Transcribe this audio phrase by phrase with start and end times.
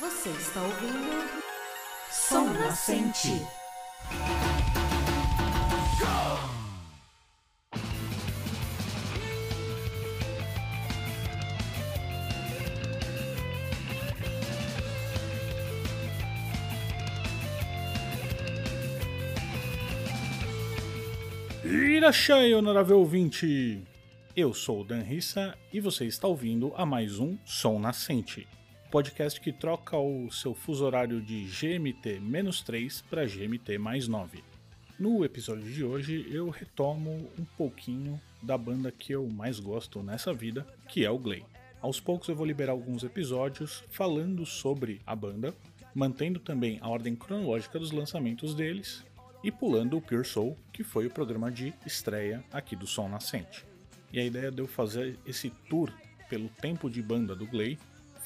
[0.00, 1.28] Você está ouvindo
[2.08, 3.42] Som Nascente.
[21.64, 23.82] Irachai, honorável ouvinte!
[24.36, 28.46] Eu sou o Dan Rissa e você está ouvindo a mais um Som Nascente,
[28.90, 34.42] podcast que troca o seu fuso horário de GMT-3 para GMT-9.
[34.98, 40.32] No episódio de hoje eu retomo um pouquinho da banda que eu mais gosto nessa
[40.32, 41.44] vida, que é o Glay.
[41.82, 45.54] Aos poucos eu vou liberar alguns episódios falando sobre a banda,
[45.94, 49.04] mantendo também a ordem cronológica dos lançamentos deles
[49.44, 53.66] e pulando o Pure Soul, que foi o programa de estreia aqui do Som Nascente.
[54.10, 55.92] E a ideia de eu fazer esse tour
[56.30, 57.78] pelo tempo de banda do Glay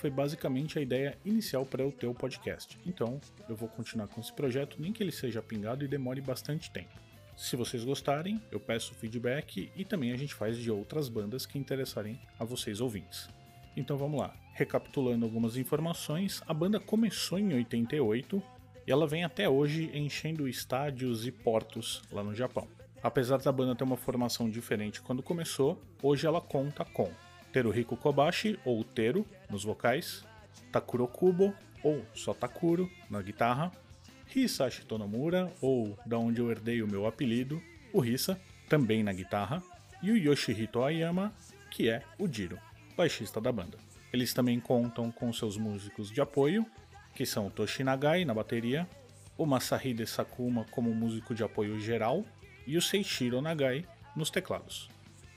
[0.02, 2.76] foi basicamente a ideia inicial para o podcast.
[2.84, 6.72] Então, eu vou continuar com esse projeto, nem que ele seja pingado e demore bastante
[6.72, 6.90] tempo.
[7.36, 11.56] Se vocês gostarem, eu peço feedback e também a gente faz de outras bandas que
[11.56, 13.28] interessarem a vocês ouvintes.
[13.76, 14.34] Então vamos lá.
[14.54, 18.42] Recapitulando algumas informações, a banda começou em 88
[18.84, 22.66] e ela vem até hoje enchendo estádios e portos lá no Japão.
[23.00, 27.08] Apesar da banda ter uma formação diferente quando começou, hoje ela conta com
[27.52, 30.24] Teruhiko Kobashi, ou Teru, nos vocais,
[30.70, 33.70] Takuro Kubo, ou só Takuro, na guitarra,
[34.34, 39.62] Hisashi Tonomura, ou da onde eu herdei o meu apelido, o Hisa, também na guitarra,
[40.02, 41.32] e o Yoshihito Ayama,
[41.70, 42.58] que é o Jiro,
[42.96, 43.76] baixista da banda.
[44.12, 46.66] Eles também contam com seus músicos de apoio,
[47.14, 48.88] que são Toshi Nagai na bateria,
[49.36, 52.24] o Masahide Sakuma como músico de apoio geral
[52.66, 53.84] e o Seichiro Nagai
[54.16, 54.91] nos teclados.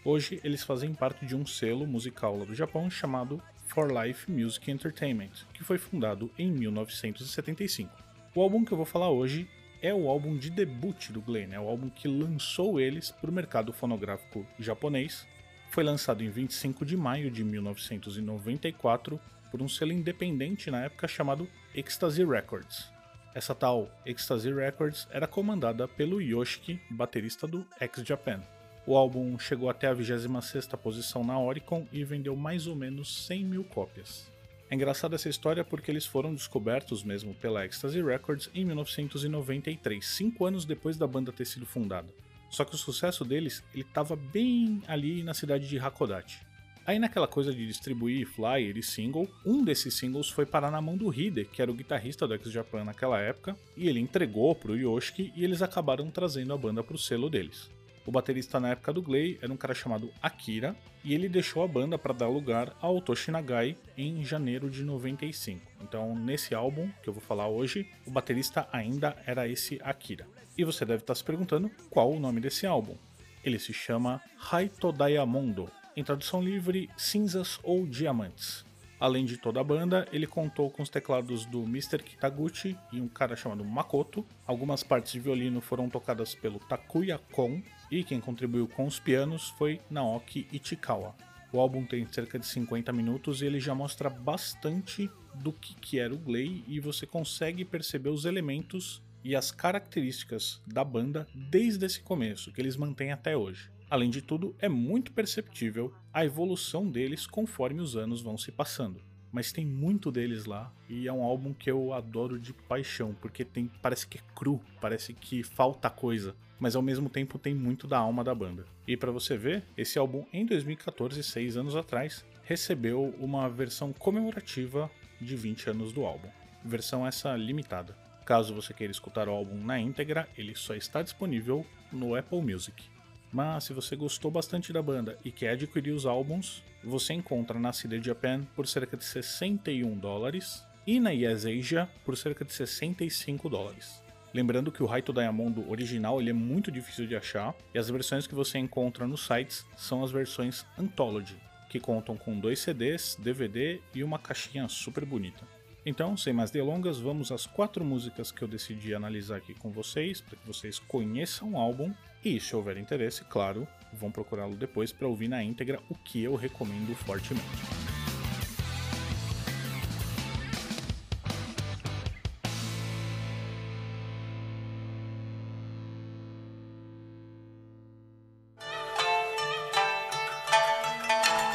[0.05, 4.69] Hoje eles fazem parte de um selo musical lá do Japão chamado For Life Music
[4.69, 7.91] Entertainment, que foi fundado em 1975.
[8.35, 9.49] O álbum que eu vou falar hoje
[9.81, 13.33] é o álbum de debut do Glenn, é o álbum que lançou eles para o
[13.33, 15.25] mercado fonográfico japonês.
[15.71, 21.49] Foi lançado em 25 de maio de 1994 por um selo independente na época chamado
[21.73, 22.91] Ecstasy Records.
[23.33, 28.39] Essa tal Ecstasy Records era comandada pelo Yoshiki, baterista do X-Japan.
[28.87, 33.43] O álbum chegou até a 26ª posição na Oricon e vendeu mais ou menos 100
[33.43, 34.31] mil cópias.
[34.69, 40.45] É engraçada essa história porque eles foram descobertos mesmo pela Ecstasy Records em 1993, cinco
[40.45, 42.07] anos depois da banda ter sido fundada.
[42.49, 46.45] Só que o sucesso deles estava bem ali na cidade de Hakodate.
[46.85, 50.95] Aí naquela coisa de distribuir flyer e single, um desses singles foi parar na mão
[50.95, 55.33] do Hide, que era o guitarrista do X-Japan naquela época, e ele entregou pro Yoshiki
[55.35, 57.71] e eles acabaram trazendo a banda pro selo deles.
[58.05, 61.67] O baterista na época do Glay era um cara chamado Akira, e ele deixou a
[61.67, 65.59] banda para dar lugar ao Toshi Nagai em janeiro de 95.
[65.81, 70.27] Então, nesse álbum que eu vou falar hoje, o baterista ainda era esse Akira.
[70.55, 72.95] E você deve estar se perguntando qual o nome desse álbum.
[73.43, 74.21] Ele se chama
[74.51, 78.63] Haito Diamondo, em tradução livre, Cinzas ou Diamantes.
[78.99, 82.01] Além de toda a banda, ele contou com os teclados do Mr.
[82.01, 84.25] Kitaguchi e um cara chamado Makoto.
[84.47, 87.61] Algumas partes de violino foram tocadas pelo Takuya Kon
[87.91, 91.15] e quem contribuiu com os pianos foi Naoki Ichikawa.
[91.51, 95.99] O álbum tem cerca de 50 minutos e ele já mostra bastante do que, que
[95.99, 101.85] era o Glay e você consegue perceber os elementos e as características da banda desde
[101.85, 103.71] esse começo, que eles mantêm até hoje.
[103.89, 109.01] Além de tudo, é muito perceptível a evolução deles conforme os anos vão se passando.
[109.31, 113.43] Mas tem muito deles lá e é um álbum que eu adoro de paixão, porque
[113.43, 117.87] tem parece que é cru, parece que falta coisa, mas ao mesmo tempo tem muito
[117.87, 118.65] da alma da banda.
[118.87, 124.89] E para você ver, esse álbum em 2014, seis anos atrás, recebeu uma versão comemorativa
[125.19, 126.29] de 20 anos do álbum.
[126.63, 127.95] Versão essa limitada.
[128.25, 132.83] Caso você queira escutar o álbum na íntegra, ele só está disponível no Apple Music.
[133.31, 137.73] Mas se você gostou bastante da banda e quer adquirir os álbuns, você encontra na
[137.73, 143.49] CD Japan por cerca de 61 dólares e na Yes Asia por cerca de 65
[143.49, 144.04] dólares.
[144.35, 148.27] Lembrando que o Raito Diamond original ele é muito difícil de achar e as versões
[148.27, 151.37] que você encontra nos sites são as versões Anthology,
[151.69, 155.47] que contam com dois CDs, DVD e uma caixinha super bonita.
[155.85, 160.19] Então, sem mais delongas, vamos às quatro músicas que eu decidi analisar aqui com vocês,
[160.19, 165.07] para que vocês conheçam o álbum e, se houver interesse, claro, vão procurá-lo depois para
[165.07, 167.84] ouvir na íntegra, o que eu recomendo fortemente.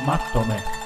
[0.06, 0.79] まとめ。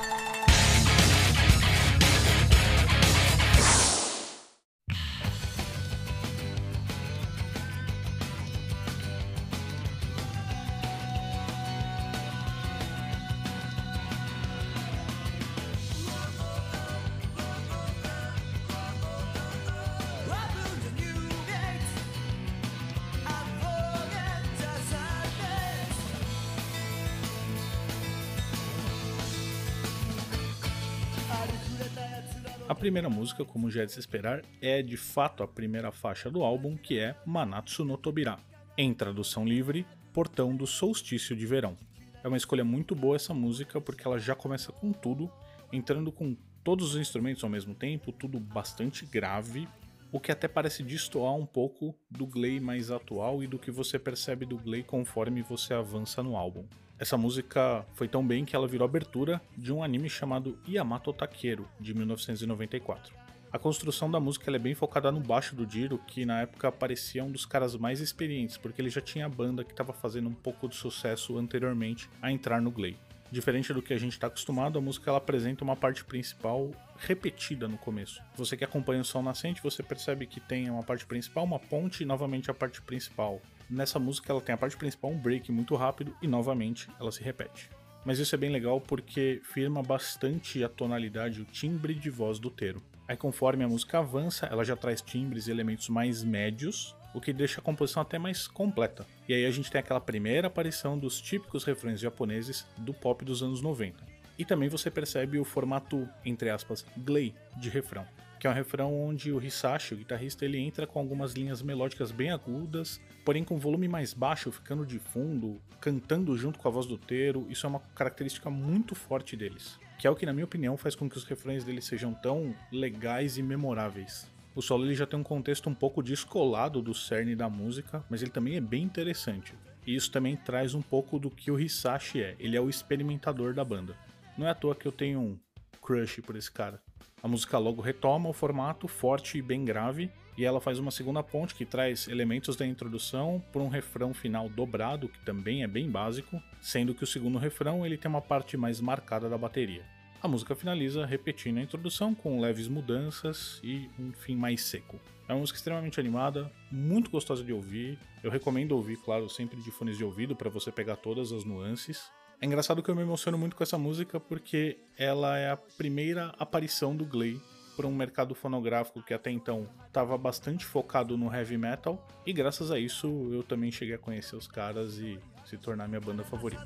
[32.75, 36.29] A primeira música, como já é de se esperar, é de fato a primeira faixa
[36.29, 38.37] do álbum, que é Manatsu no Tobira.
[38.77, 41.77] Em tradução livre, Portão do Solstício de Verão.
[42.25, 45.31] É uma escolha muito boa essa música porque ela já começa com tudo,
[45.73, 49.69] entrando com todos os instrumentos ao mesmo tempo, tudo bastante grave,
[50.11, 54.01] o que até parece destoar um pouco do Glay mais atual e do que você
[54.01, 56.65] percebe do Glay conforme você avança no álbum.
[56.97, 61.69] Essa música foi tão bem que ela virou abertura de um anime chamado Yamato Takeru,
[61.81, 63.13] de 1994.
[63.53, 67.25] A construção da música é bem focada no baixo do Jiro, que na época parecia
[67.25, 70.35] um dos caras mais experientes, porque ele já tinha a banda que estava fazendo um
[70.35, 72.97] pouco de sucesso anteriormente a entrar no Glay.
[73.31, 77.67] Diferente do que a gente está acostumado, a música ela apresenta uma parte principal repetida
[77.67, 78.23] no começo.
[78.37, 82.05] Você que acompanha o Sol Nascente, você percebe que tem uma parte principal, uma ponte
[82.05, 83.43] e novamente a parte principal.
[83.69, 87.23] Nessa música ela tem a parte principal, um break muito rápido e novamente ela se
[87.23, 87.71] repete.
[88.05, 92.51] Mas isso é bem legal porque firma bastante a tonalidade, o timbre de voz do
[92.51, 92.83] Teiro.
[93.09, 97.33] Aí conforme a música avança, ela já traz timbres e elementos mais médios, o que
[97.33, 99.07] deixa a composição até mais completa.
[99.29, 103.43] E aí a gente tem aquela primeira aparição dos típicos refrões japoneses do pop dos
[103.43, 104.05] anos 90.
[104.39, 108.07] E também você percebe o formato, entre aspas, glay de refrão,
[108.45, 112.11] que é um refrão onde o Hisashi, o guitarrista, ele entra com algumas linhas melódicas
[112.11, 116.85] bem agudas, porém com volume mais baixo, ficando de fundo, cantando junto com a voz
[116.85, 117.47] do Teiro.
[117.49, 120.95] Isso é uma característica muito forte deles que é o que, na minha opinião, faz
[120.95, 124.31] com que os refrões dele sejam tão legais e memoráveis.
[124.55, 128.21] O solo ele já tem um contexto um pouco descolado do cerne da música, mas
[128.21, 129.55] ele também é bem interessante.
[129.87, 133.55] E isso também traz um pouco do que o Hisashi é, ele é o experimentador
[133.55, 133.97] da banda.
[134.37, 135.39] Não é à toa que eu tenho um
[135.81, 136.83] crush por esse cara.
[137.25, 141.23] A música logo retoma o formato forte e bem grave, e ela faz uma segunda
[141.23, 145.91] ponte que traz elementos da introdução por um refrão final dobrado, que também é bem
[145.91, 149.87] básico, sendo que o segundo refrão ele tem uma parte mais marcada da bateria.
[150.23, 155.01] A música finaliza repetindo a introdução com leves mudanças e um fim mais seco.
[155.27, 157.99] É uma música extremamente animada, muito gostosa de ouvir.
[158.23, 162.07] Eu recomendo ouvir, claro, sempre de fones de ouvido para você pegar todas as nuances.
[162.41, 166.35] É engraçado que eu me emociono muito com essa música porque ela é a primeira
[166.39, 167.41] aparição do Glay
[167.77, 172.71] para um mercado fonográfico que até então estava bastante focado no heavy metal, e graças
[172.71, 176.65] a isso eu também cheguei a conhecer os caras e se tornar minha banda favorita.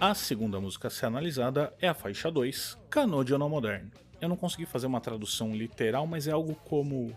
[0.00, 3.90] A segunda música a ser analisada é a faixa 2, Canodio no Modern.
[4.18, 7.14] Eu não consegui fazer uma tradução literal, mas é algo como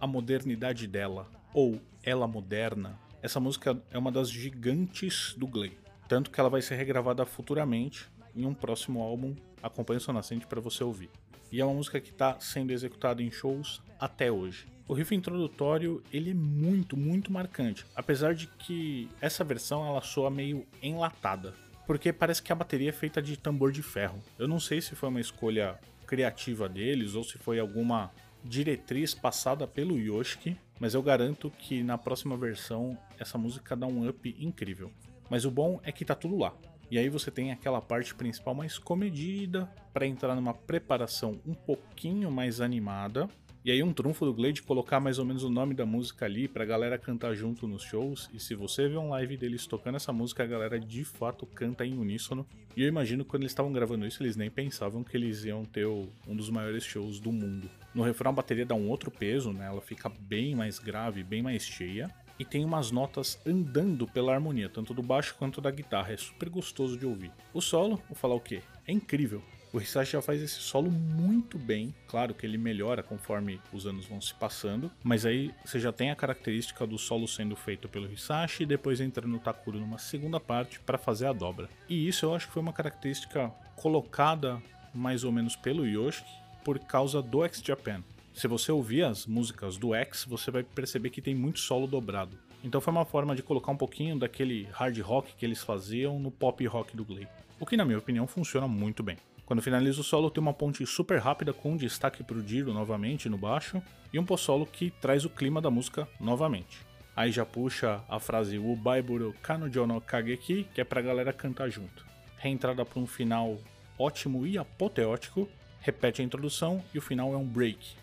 [0.00, 2.96] a modernidade dela, ou ela moderna.
[3.20, 8.08] Essa música é uma das gigantes do Glay, tanto que ela vai ser regravada futuramente
[8.36, 11.10] em um próximo álbum, acompanhe seu nascente para você ouvir.
[11.50, 14.68] E é uma música que está sendo executada em shows até hoje.
[14.86, 20.30] O riff introdutório ele é muito, muito marcante, apesar de que essa versão ela soa
[20.30, 21.54] meio enlatada
[21.90, 24.22] porque parece que a bateria é feita de tambor de ferro.
[24.38, 28.12] Eu não sei se foi uma escolha criativa deles ou se foi alguma
[28.44, 34.08] diretriz passada pelo Yoshiki, mas eu garanto que na próxima versão essa música dá um
[34.08, 34.92] up incrível.
[35.28, 36.54] Mas o bom é que tá tudo lá.
[36.92, 42.30] E aí você tem aquela parte principal mais comedida para entrar numa preparação um pouquinho
[42.30, 43.28] mais animada
[43.62, 46.48] e aí um trunfo do Glade colocar mais ou menos o nome da música ali
[46.48, 48.30] pra galera cantar junto nos shows.
[48.32, 51.84] E se você vê um live deles tocando essa música, a galera de fato canta
[51.84, 52.46] em uníssono.
[52.74, 55.64] E eu imagino que quando eles estavam gravando isso, eles nem pensavam que eles iam
[55.64, 57.68] ter um dos maiores shows do mundo.
[57.94, 59.66] No refrão a bateria dá um outro peso, né?
[59.66, 62.10] Ela fica bem mais grave, bem mais cheia.
[62.38, 66.14] E tem umas notas andando pela harmonia, tanto do baixo quanto da guitarra.
[66.14, 67.30] É super gostoso de ouvir.
[67.52, 68.62] O solo, vou falar o quê?
[68.86, 69.42] É incrível.
[69.72, 71.94] O Hisashi já faz esse solo muito bem.
[72.08, 76.10] Claro que ele melhora conforme os anos vão se passando, mas aí você já tem
[76.10, 80.40] a característica do solo sendo feito pelo Hisashi e depois entra no Takuro numa segunda
[80.40, 81.68] parte para fazer a dobra.
[81.88, 84.60] E isso eu acho que foi uma característica colocada
[84.92, 86.28] mais ou menos pelo Yoshiki
[86.64, 88.02] por causa do X Japan.
[88.34, 92.36] Se você ouvir as músicas do X, você vai perceber que tem muito solo dobrado.
[92.64, 96.30] Então foi uma forma de colocar um pouquinho daquele hard rock que eles faziam no
[96.30, 97.28] pop rock do Glee.
[97.60, 99.16] O que na minha opinião funciona muito bem.
[99.50, 103.36] Quando finaliza o solo tem uma ponte super rápida com destaque pro Diro novamente no
[103.36, 106.86] baixo e um pós-solo que traz o clima da música novamente.
[107.16, 112.06] Aí já puxa a frase Ubaiburu Kanojo no Kageki, que é pra galera cantar junto.
[112.36, 113.58] Reentrada para um final
[113.98, 115.48] ótimo e apoteótico,
[115.80, 117.96] repete a introdução e o final é um break.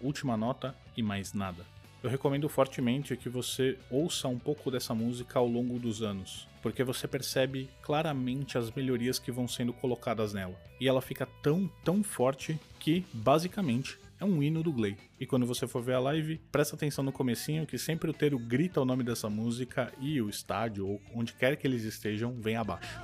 [0.00, 1.66] Última nota e mais nada.
[2.00, 6.84] Eu recomendo fortemente que você ouça um pouco dessa música ao longo dos anos, porque
[6.84, 10.54] você percebe claramente as melhorias que vão sendo colocadas nela.
[10.80, 14.96] E ela fica tão, tão forte que, basicamente, é um hino do Glay.
[15.18, 18.38] E quando você for ver a live, presta atenção no comecinho que sempre o Teiro
[18.38, 22.56] grita o nome dessa música e o estádio ou onde quer que eles estejam vem
[22.56, 22.98] abaixo.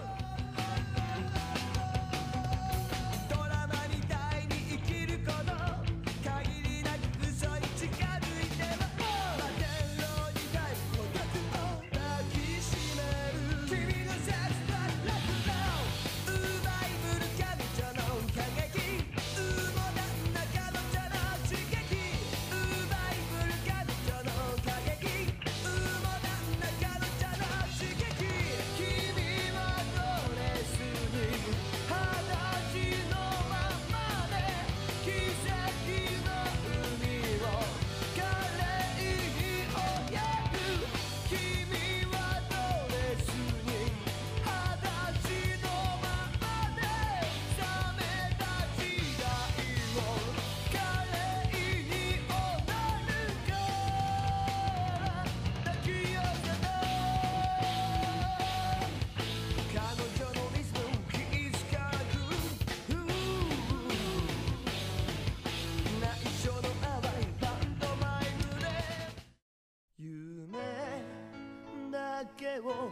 [72.38, 72.88] けを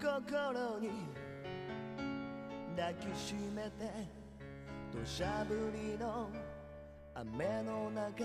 [0.00, 0.90] 心に
[2.76, 3.70] 抱きしめて
[4.92, 6.28] 土砂降りの
[7.14, 8.24] 雨の中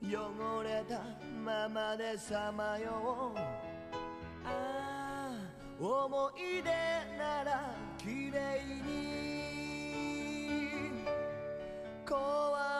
[0.00, 1.00] 汚れた
[1.44, 3.38] ままでさまよう
[4.46, 6.70] ああ思い出
[7.18, 9.26] なら綺麗に
[12.06, 12.75] 壊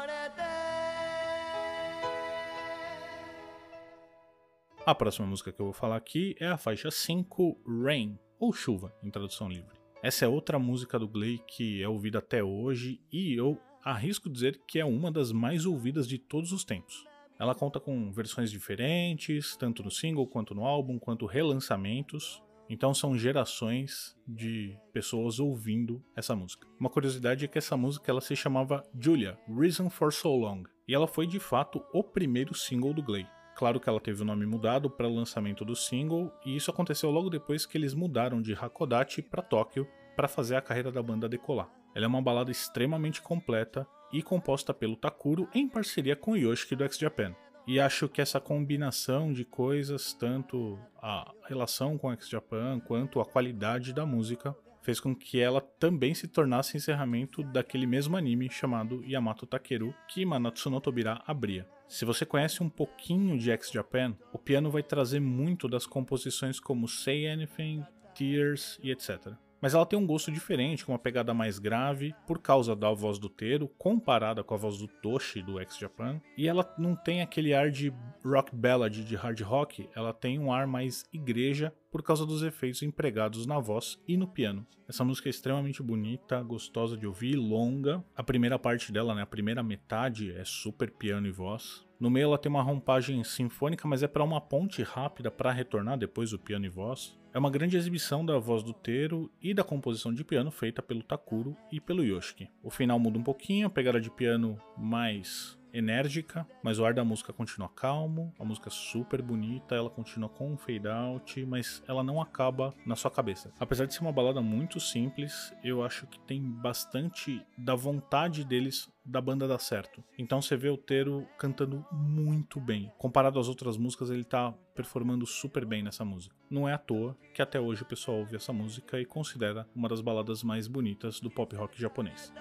[4.86, 8.94] A próxima música que eu vou falar aqui é a faixa 5, Rain, ou Chuva,
[9.02, 9.74] em tradução livre.
[10.00, 14.60] Essa é outra música do Glee que é ouvida até hoje e eu arrisco dizer
[14.64, 17.04] que é uma das mais ouvidas de todos os tempos.
[17.36, 22.40] Ela conta com versões diferentes, tanto no single quanto no álbum, quanto relançamentos.
[22.70, 26.64] Então são gerações de pessoas ouvindo essa música.
[26.78, 30.94] Uma curiosidade é que essa música ela se chamava Julia, Reason for So Long, e
[30.94, 33.26] ela foi de fato o primeiro single do Glee.
[33.56, 37.10] Claro que ela teve o nome mudado para o lançamento do single, e isso aconteceu
[37.10, 41.26] logo depois que eles mudaram de Hakodate para Tóquio para fazer a carreira da banda
[41.26, 41.70] decolar.
[41.94, 46.84] Ela é uma balada extremamente completa e composta pelo Takuro em parceria com Yoshiki do
[46.84, 47.34] X Japan.
[47.66, 53.20] E acho que essa combinação de coisas, tanto a relação com o X Japan quanto
[53.20, 54.54] a qualidade da música,
[54.86, 60.24] fez com que ela também se tornasse encerramento daquele mesmo anime chamado Yamato Takeru, que
[60.24, 61.66] Manatsu no Tobira abria.
[61.88, 66.60] Se você conhece um pouquinho de X Japan, o piano vai trazer muito das composições
[66.60, 69.34] como Say Anything, Tears e etc.
[69.60, 73.18] Mas ela tem um gosto diferente, com uma pegada mais grave, por causa da voz
[73.18, 76.20] do Teru, comparada com a voz do Toshi do X Japan.
[76.36, 77.92] E ela não tem aquele ar de
[78.24, 82.82] rock ballad, de hard rock, ela tem um ar mais igreja, por causa dos efeitos
[82.82, 84.66] empregados na voz e no piano.
[84.86, 88.04] Essa música é extremamente bonita, gostosa de ouvir, longa.
[88.14, 91.86] A primeira parte dela, né, a primeira metade é super piano e voz.
[91.98, 95.96] No meio ela tem uma rompagem sinfônica, mas é para uma ponte rápida para retornar
[95.96, 97.18] depois o piano e voz.
[97.32, 101.02] É uma grande exibição da voz do Teru e da composição de piano feita pelo
[101.02, 102.50] Takuro e pelo Yoshiki.
[102.62, 107.04] O final muda um pouquinho, a pegada de piano mais enérgica, mas o ar da
[107.04, 111.82] música continua calmo, a música é super bonita, ela continua com um fade out, mas
[111.86, 113.52] ela não acaba na sua cabeça.
[113.58, 118.88] Apesar de ser uma balada muito simples, eu acho que tem bastante da vontade deles
[119.04, 120.02] da banda dar certo.
[120.18, 122.90] Então você vê o Tero cantando muito bem.
[122.98, 126.34] Comparado às outras músicas, ele tá performando super bem nessa música.
[126.50, 129.88] Não é à toa que até hoje o pessoal ouve essa música e considera uma
[129.88, 132.32] das baladas mais bonitas do pop rock japonês.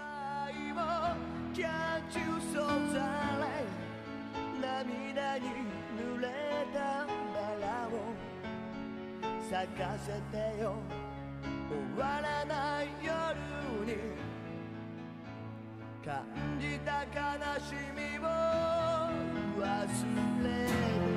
[9.56, 10.76] 咲かせてよ。
[11.96, 13.14] 終わらない夜
[13.86, 13.96] に。
[16.04, 16.26] 感
[16.60, 17.16] じた悲
[17.62, 18.24] しみを
[19.58, 19.64] 忘
[20.44, 20.48] れ
[21.10, 21.15] る。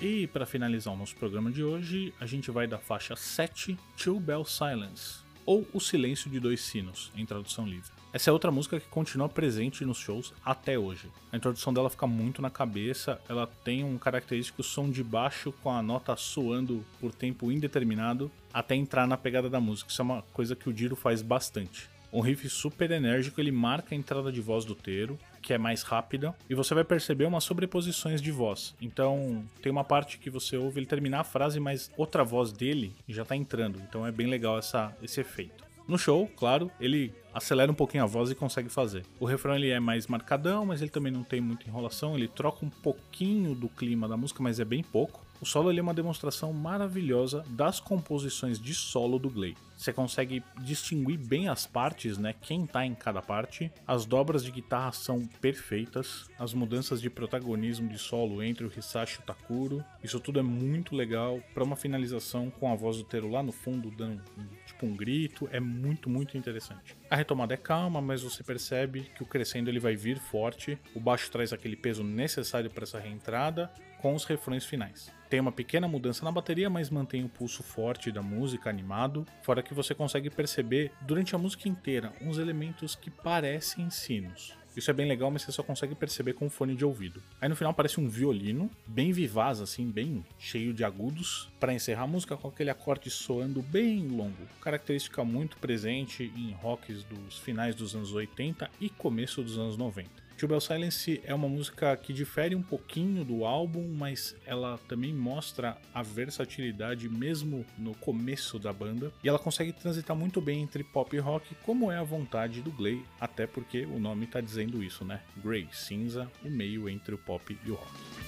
[0.00, 4.20] E para finalizar o nosso programa de hoje, a gente vai da faixa 7, Two
[4.20, 7.90] Bell Silence, ou O Silêncio de Dois Sinos, em tradução livre.
[8.12, 11.10] Essa é outra música que continua presente nos shows até hoje.
[11.32, 15.70] A introdução dela fica muito na cabeça, ela tem um característico som de baixo com
[15.70, 19.90] a nota soando por tempo indeterminado até entrar na pegada da música.
[19.90, 21.88] Isso é uma coisa que o Diro faz bastante.
[22.12, 25.82] Um riff super enérgico, ele marca a entrada de voz do Teiro, que é mais
[25.82, 28.74] rápida, e você vai perceber umas sobreposições de voz.
[28.80, 32.94] Então, tem uma parte que você ouve ele terminar a frase, mas outra voz dele
[33.08, 33.78] já tá entrando.
[33.80, 35.68] Então é bem legal essa, esse efeito.
[35.86, 39.04] No show, claro, ele acelera um pouquinho a voz e consegue fazer.
[39.18, 42.64] O refrão ele é mais marcadão, mas ele também não tem muita enrolação, ele troca
[42.64, 45.24] um pouquinho do clima da música, mas é bem pouco.
[45.40, 49.56] O solo ele é uma demonstração maravilhosa das composições de solo do Gley.
[49.78, 52.34] Você consegue distinguir bem as partes, né?
[52.42, 53.70] Quem tá em cada parte.
[53.86, 56.28] As dobras de guitarra são perfeitas.
[56.36, 59.84] As mudanças de protagonismo de solo entre o Hisashi e o Takuro.
[60.02, 63.52] Isso tudo é muito legal para uma finalização com a voz do Teru lá no
[63.52, 64.20] fundo dando
[64.66, 65.48] tipo um grito.
[65.52, 66.96] É muito, muito interessante.
[67.08, 70.76] A retomada é calma, mas você percebe que o crescendo ele vai vir forte.
[70.92, 75.12] O baixo traz aquele peso necessário para essa reentrada com os refrões finais.
[75.28, 79.62] Tem uma pequena mudança na bateria, mas mantém o pulso forte da música animado, fora
[79.68, 84.56] que você consegue perceber durante a música inteira uns elementos que parecem sinos.
[84.74, 87.20] Isso é bem legal, mas você só consegue perceber com o fone de ouvido.
[87.40, 92.04] Aí no final aparece um violino, bem vivaz, assim, bem cheio de agudos, para encerrar
[92.04, 94.46] a música com aquele acorde soando bem longo.
[94.60, 100.27] Característica muito presente em rocks dos finais dos anos 80 e começo dos anos 90.
[100.46, 105.76] Bell Silence é uma música que difere um pouquinho do álbum, mas ela também mostra
[105.92, 111.16] a versatilidade mesmo no começo da banda, e ela consegue transitar muito bem entre pop
[111.16, 115.04] e rock, como é a vontade do Gley, até porque o nome está dizendo isso,
[115.04, 115.20] né?
[115.42, 118.27] Grey, cinza, o meio entre o pop e o rock.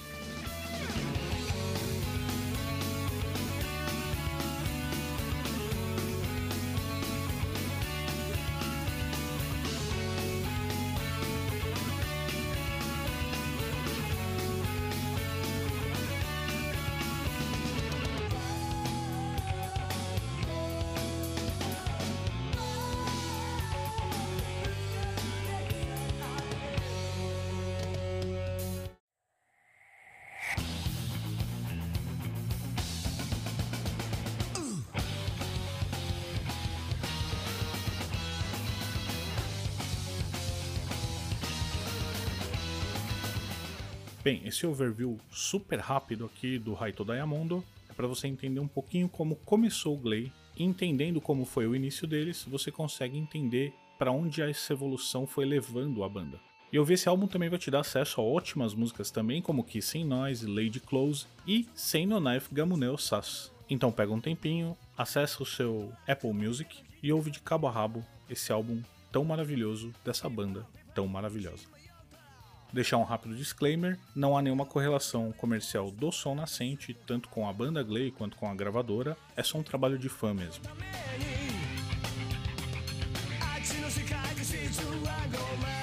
[44.31, 49.09] Bem, esse overview super rápido aqui do Raito Diamondo é para você entender um pouquinho
[49.09, 50.31] como começou o Glay.
[50.57, 56.01] Entendendo como foi o início deles, você consegue entender para onde essa evolução foi levando
[56.01, 56.39] a banda.
[56.71, 60.05] E ouvir esse álbum também vai te dar acesso a ótimas músicas também, como Kissing
[60.05, 63.51] Noise, Lady Close e Sem No Knife Gamuneo Sas.
[63.69, 68.01] Então pega um tempinho, acessa o seu Apple Music e ouve de cabo a rabo
[68.29, 70.65] esse álbum tão maravilhoso dessa banda
[70.95, 71.81] tão maravilhosa
[72.73, 77.53] deixar um rápido disclaimer: não há nenhuma correlação comercial do som nascente, tanto com a
[77.53, 80.63] banda Glay quanto com a gravadora, é só um trabalho de fã mesmo.
[85.03, 85.80] あ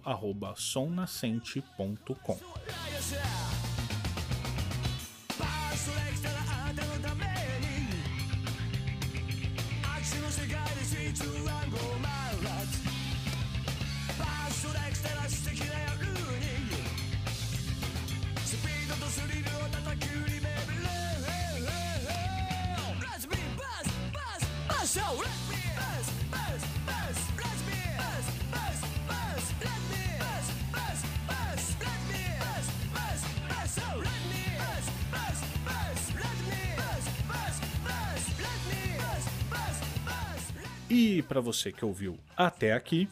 [40.90, 43.10] E para você que ouviu até aqui,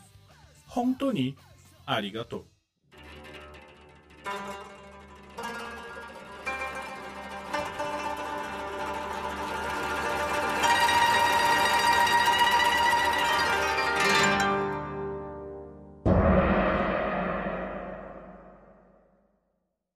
[0.75, 1.35] Hontoni
[1.83, 2.45] Arigato.